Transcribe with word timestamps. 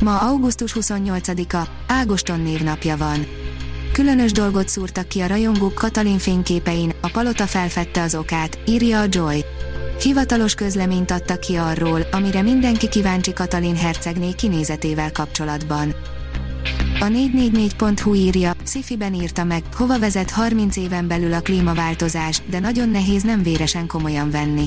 Ma 0.00 0.18
augusztus 0.18 0.72
28-a, 0.80 1.68
Ágoston 1.86 2.40
névnapja 2.40 2.96
van. 2.96 3.26
Különös 3.92 4.32
dolgot 4.32 4.68
szúrtak 4.68 5.08
ki 5.08 5.20
a 5.20 5.26
rajongók 5.26 5.74
Katalin 5.74 6.18
fényképein, 6.18 6.92
a 7.00 7.08
palota 7.08 7.46
felfedte 7.46 8.02
az 8.02 8.14
okát, 8.14 8.58
írja 8.66 9.00
a 9.00 9.04
Joy. 9.08 9.44
Hivatalos 10.02 10.54
közleményt 10.54 11.10
adtak 11.10 11.40
ki 11.40 11.54
arról, 11.54 12.00
amire 12.12 12.42
mindenki 12.42 12.88
kíváncsi 12.88 13.32
Katalin 13.32 13.76
hercegné 13.76 14.32
kinézetével 14.32 15.12
kapcsolatban. 15.12 15.94
A 17.00 17.04
444.hu 17.04 18.14
írja, 18.14 18.52
Szifiben 18.64 19.14
írta 19.14 19.44
meg, 19.44 19.62
hova 19.74 19.98
vezet 19.98 20.30
30 20.30 20.76
éven 20.76 21.08
belül 21.08 21.32
a 21.32 21.40
klímaváltozás, 21.40 22.42
de 22.50 22.58
nagyon 22.58 22.88
nehéz 22.88 23.22
nem 23.22 23.42
véresen 23.42 23.86
komolyan 23.86 24.30
venni. 24.30 24.66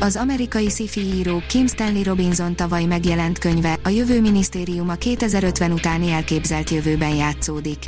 Az 0.00 0.16
amerikai 0.16 0.68
sci-fi 0.68 1.00
író 1.00 1.42
Kim 1.48 1.66
Stanley 1.66 2.02
Robinson 2.02 2.56
tavaly 2.56 2.84
megjelent 2.84 3.38
könyve, 3.38 3.78
a 3.82 3.88
Jövő 3.88 4.20
Minisztérium 4.20 4.88
a 4.88 4.94
2050 4.94 5.72
utáni 5.72 6.10
elképzelt 6.10 6.70
jövőben 6.70 7.14
játszódik. 7.14 7.78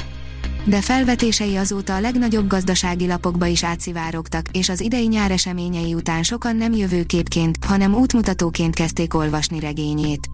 De 0.65 0.81
felvetései 0.81 1.57
azóta 1.57 1.95
a 1.95 2.01
legnagyobb 2.01 2.47
gazdasági 2.47 3.07
lapokba 3.07 3.47
is 3.47 3.65
átszivárogtak, 3.65 4.47
és 4.53 4.69
az 4.69 4.81
idei 4.81 5.07
nyár 5.07 5.31
eseményei 5.31 5.95
után 5.95 6.23
sokan 6.23 6.57
nem 6.57 6.73
jövőképként, 6.73 7.65
hanem 7.65 7.95
útmutatóként 7.95 8.75
kezdték 8.75 9.15
olvasni 9.15 9.61
regényét. 9.61 10.29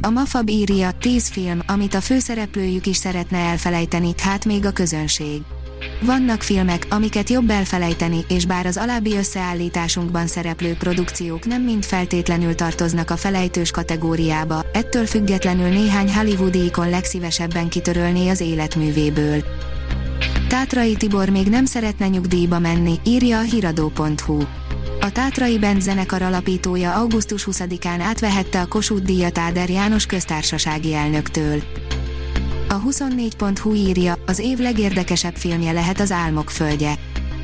A 0.00 0.10
Mafab 0.10 0.48
írja, 0.48 0.90
10 0.90 1.28
film, 1.28 1.60
amit 1.66 1.94
a 1.94 2.00
főszereplőjük 2.00 2.86
is 2.86 2.96
szeretne 2.96 3.38
elfelejteni, 3.38 4.14
hát 4.18 4.44
még 4.44 4.66
a 4.66 4.72
közönség. 4.72 5.42
Vannak 6.00 6.42
filmek, 6.42 6.86
amiket 6.90 7.30
jobb 7.30 7.50
elfelejteni, 7.50 8.24
és 8.28 8.46
bár 8.46 8.66
az 8.66 8.76
alábbi 8.76 9.16
összeállításunkban 9.16 10.26
szereplő 10.26 10.74
produkciók 10.74 11.46
nem 11.46 11.62
mind 11.62 11.84
feltétlenül 11.84 12.54
tartoznak 12.54 13.10
a 13.10 13.16
felejtős 13.16 13.70
kategóriába, 13.70 14.64
ettől 14.72 15.06
függetlenül 15.06 15.68
néhány 15.68 16.14
hollywoodi 16.14 16.64
ikon 16.64 16.90
legszívesebben 16.90 17.68
kitörölné 17.68 18.28
az 18.28 18.40
életművéből. 18.40 19.44
Tátrai 20.48 20.96
Tibor 20.96 21.28
még 21.28 21.46
nem 21.46 21.64
szeretne 21.64 22.08
nyugdíjba 22.08 22.58
menni, 22.58 22.94
írja 23.04 23.38
a 23.38 23.42
hiradó.hu. 23.42 24.42
A 25.00 25.12
Tátrai 25.12 25.58
Band 25.58 25.80
zenekar 25.80 26.22
alapítója 26.22 26.94
augusztus 26.94 27.46
20-án 27.50 28.00
átvehette 28.00 28.60
a 28.60 28.66
Kossuth 28.66 29.04
díjat 29.04 29.38
Áder 29.38 29.70
János 29.70 30.06
köztársasági 30.06 30.94
elnöktől. 30.94 31.62
A 32.72 32.80
24.hu 32.80 33.74
írja, 33.74 34.14
az 34.26 34.38
év 34.38 34.58
legérdekesebb 34.58 35.34
filmje 35.34 35.72
lehet 35.72 36.00
az 36.00 36.10
Álmok 36.10 36.50
földje. 36.50 36.94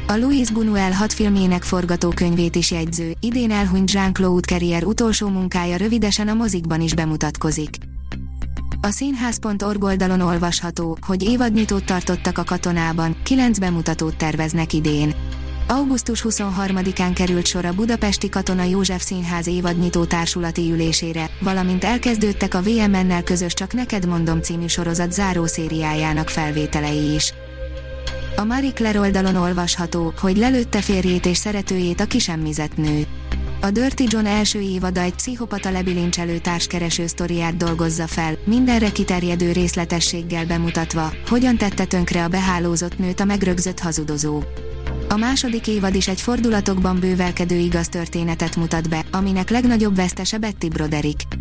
A 0.06 0.16
Louis 0.16 0.48
Buñuel 0.50 0.92
hat 0.92 1.12
filmjének 1.12 1.62
forgatókönyvét 1.62 2.56
is 2.56 2.70
jegyző, 2.70 3.12
idén 3.20 3.50
elhunyt 3.50 3.90
Jean-Claude 3.90 4.46
Carrier 4.46 4.84
utolsó 4.84 5.28
munkája 5.28 5.76
rövidesen 5.76 6.28
a 6.28 6.34
mozikban 6.34 6.80
is 6.80 6.94
bemutatkozik. 6.94 7.76
A 8.80 8.90
színház.org 8.90 9.82
oldalon 9.82 10.20
olvasható, 10.20 10.98
hogy 11.06 11.22
évadnyitót 11.22 11.84
tartottak 11.84 12.38
a 12.38 12.44
katonában, 12.44 13.16
kilenc 13.22 13.58
bemutatót 13.58 14.16
terveznek 14.16 14.72
idén. 14.72 15.14
Augusztus 15.70 16.24
23-án 16.28 17.10
került 17.14 17.46
sor 17.46 17.64
a 17.64 17.72
Budapesti 17.72 18.28
Katona 18.28 18.62
József 18.62 19.02
Színház 19.02 19.46
évadnyitó 19.46 20.04
társulati 20.04 20.70
ülésére, 20.70 21.30
valamint 21.40 21.84
elkezdődtek 21.84 22.54
a 22.54 22.62
VMN-nel 22.62 23.22
közös 23.22 23.54
Csak 23.54 23.72
neked 23.72 24.06
mondom 24.06 24.40
című 24.40 24.66
sorozat 24.66 25.12
záró 25.12 25.46
szériájának 25.46 26.28
felvételei 26.28 27.14
is. 27.14 27.32
A 28.36 28.44
Marie 28.44 28.72
Claire 28.72 29.00
oldalon 29.00 29.36
olvasható, 29.36 30.12
hogy 30.20 30.36
lelőtte 30.36 30.80
férjét 30.80 31.26
és 31.26 31.36
szeretőjét 31.36 32.00
a 32.00 32.06
kisemmizett 32.06 32.76
nő. 32.76 33.06
A 33.60 33.70
Dirty 33.70 34.04
John 34.06 34.26
első 34.26 34.60
évada 34.60 35.00
egy 35.00 35.14
pszichopata 35.14 35.70
lebilincselő 35.70 36.38
társkereső 36.38 37.06
sztoriát 37.06 37.56
dolgozza 37.56 38.06
fel, 38.06 38.38
mindenre 38.44 38.90
kiterjedő 38.90 39.52
részletességgel 39.52 40.46
bemutatva, 40.46 41.12
hogyan 41.28 41.56
tette 41.56 41.84
tönkre 41.84 42.24
a 42.24 42.28
behálózott 42.28 42.98
nőt 42.98 43.20
a 43.20 43.24
megrögzött 43.24 43.80
hazudozó. 43.80 44.42
A 45.08 45.16
második 45.16 45.66
évad 45.66 45.94
is 45.94 46.08
egy 46.08 46.20
fordulatokban 46.20 47.00
bővelkedő 47.00 47.56
igaz 47.56 47.88
történetet 47.88 48.56
mutat 48.56 48.88
be, 48.88 49.04
aminek 49.12 49.50
legnagyobb 49.50 49.96
vesztese 49.96 50.38
Betty 50.38 50.68
Broderick. 50.68 51.38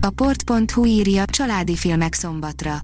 A 0.00 0.10
port.hu 0.10 0.84
írja 0.84 1.24
családi 1.24 1.76
filmek 1.76 2.14
szombatra. 2.14 2.80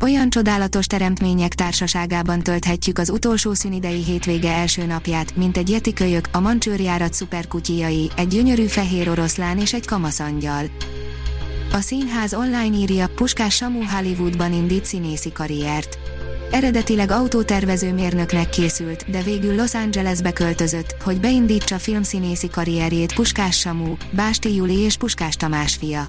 Olyan 0.00 0.30
csodálatos 0.30 0.86
teremtmények 0.86 1.54
társaságában 1.54 2.42
tölthetjük 2.42 2.98
az 2.98 3.10
utolsó 3.10 3.54
szünidei 3.54 4.02
hétvége 4.02 4.52
első 4.52 4.84
napját, 4.84 5.36
mint 5.36 5.56
egy 5.56 5.70
yeti 5.70 5.92
kölyök, 5.92 6.28
a 6.32 6.40
mancsőrjárat 6.40 7.14
szuperkutyjai, 7.14 8.10
egy 8.16 8.28
gyönyörű 8.28 8.66
fehér 8.66 9.08
oroszlán 9.08 9.58
és 9.58 9.72
egy 9.72 9.86
kamaszangyal. 9.86 10.64
A 11.72 11.80
színház 11.80 12.34
online 12.34 12.76
írja, 12.76 13.08
Puskás 13.08 13.54
Samu 13.54 13.82
Hollywoodban 13.84 14.52
indít 14.52 14.84
színészi 14.84 15.32
karriert. 15.32 15.98
Eredetileg 16.52 17.10
autótervező 17.10 17.92
mérnöknek 17.92 18.48
készült, 18.48 19.10
de 19.10 19.22
végül 19.22 19.54
Los 19.54 19.74
Angelesbe 19.74 20.32
költözött, 20.32 20.96
hogy 21.02 21.20
beindítsa 21.20 21.78
filmszínészi 21.78 22.48
karrierjét 22.48 23.14
Puskás 23.14 23.58
Samú, 23.58 23.96
Básti 24.10 24.54
Juli 24.54 24.78
és 24.78 24.96
Puskás 24.96 25.36
Tamás 25.36 25.74
fia. 25.74 26.06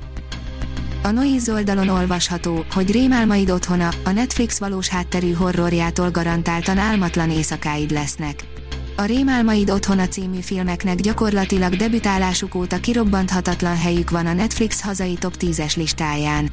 A 1.04 1.12
Noiz 1.12 1.50
oldalon 1.50 1.90
olvasható, 1.90 2.66
hogy 2.74 2.92
Rémálmaid 2.92 3.50
otthona, 3.50 3.90
a 4.04 4.12
Netflix 4.12 4.60
valós 4.60 4.88
hátterű 4.88 5.32
horrorjától 5.32 6.12
garantáltan 6.12 6.78
álmatlan 6.78 7.32
éjszakáid 7.32 7.92
lesznek. 7.92 8.44
A 8.96 9.04
Rémálmaid 9.04 9.70
otthona 9.70 10.08
című 10.08 10.40
filmeknek 10.40 10.96
gyakorlatilag 10.96 11.76
debütálásuk 11.76 12.56
óta 12.56 12.80
kirobbanthatatlan 12.80 13.78
helyük 13.78 14.10
van 14.10 14.26
a 14.26 14.34
Netflix 14.34 14.82
hazai 14.82 15.14
top 15.14 15.34
10-es 15.40 15.76
listáján. 15.78 16.50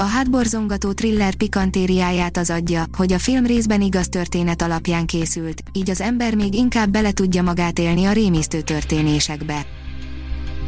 A 0.00 0.04
hátborzongató 0.04 0.92
thriller 0.92 1.34
pikantériáját 1.34 2.36
az 2.36 2.50
adja, 2.50 2.84
hogy 2.96 3.12
a 3.12 3.18
film 3.18 3.46
részben 3.46 3.80
igaz 3.80 4.08
történet 4.08 4.62
alapján 4.62 5.06
készült, 5.06 5.62
így 5.72 5.90
az 5.90 6.00
ember 6.00 6.34
még 6.34 6.54
inkább 6.54 6.90
bele 6.90 7.12
tudja 7.12 7.42
magát 7.42 7.78
élni 7.78 8.04
a 8.04 8.12
rémisztő 8.12 8.60
történésekbe. 8.60 9.66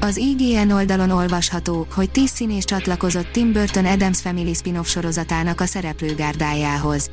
Az 0.01 0.17
IGN 0.17 0.71
oldalon 0.71 1.11
olvasható, 1.11 1.87
hogy 1.95 2.11
tíz 2.11 2.31
színés 2.31 2.65
csatlakozott 2.65 3.33
Tim 3.33 3.53
Burton 3.53 3.87
Adams 3.87 4.21
Family 4.21 4.55
spin-off 4.55 4.89
sorozatának 4.89 5.61
a 5.61 5.67
szereplőgárdájához. 5.67 7.11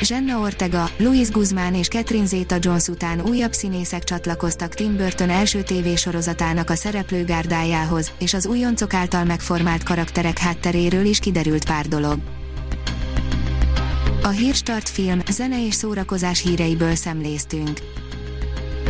Zsenna 0.00 0.38
Ortega, 0.38 0.90
Louis 0.96 1.30
Guzmán 1.30 1.74
és 1.74 1.88
Catherine 1.88 2.26
Zeta-Jones 2.26 2.88
után 2.88 3.20
újabb 3.20 3.52
színészek 3.52 4.04
csatlakoztak 4.04 4.74
Tim 4.74 4.96
Burton 4.96 5.30
első 5.30 5.62
tévésorozatának 5.62 6.70
a 6.70 6.74
szereplőgárdájához, 6.74 8.12
és 8.18 8.34
az 8.34 8.46
újoncok 8.46 8.94
által 8.94 9.24
megformált 9.24 9.82
karakterek 9.82 10.38
hátteréről 10.38 11.04
is 11.04 11.18
kiderült 11.18 11.64
pár 11.64 11.86
dolog. 11.86 12.18
A 14.22 14.28
Hírstart 14.28 14.88
film, 14.88 15.20
zene 15.30 15.66
és 15.66 15.74
szórakozás 15.74 16.42
híreiből 16.42 16.94
szemléztünk. 16.94 17.80